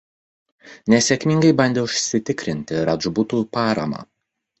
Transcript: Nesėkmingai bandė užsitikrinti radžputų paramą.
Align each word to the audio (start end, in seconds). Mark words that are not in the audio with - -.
Nesėkmingai 0.93 1.51
bandė 1.59 1.83
užsitikrinti 1.87 2.79
radžputų 2.89 3.43
paramą. 3.59 4.01